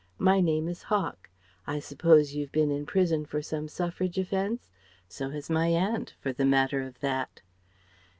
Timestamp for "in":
2.71-2.87